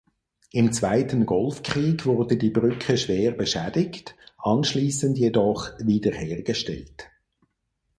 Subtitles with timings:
[0.51, 7.11] Im Zweiten Golfkrieg wurde die Brücke schwer beschädigt, anschließend jedoch wiederhergestellt.